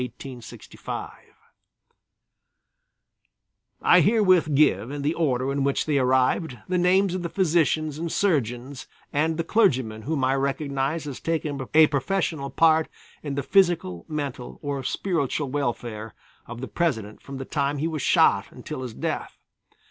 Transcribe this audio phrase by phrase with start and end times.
[3.83, 7.99] _I herewith give in the order in which they arrived, the names of the physicians
[7.99, 12.87] and surgeons, and the clergyman whom I recognized as taking a professional part
[13.21, 16.15] in the physical, mental or spiritual welfare
[16.47, 19.37] of the President from the time he was shot until his death.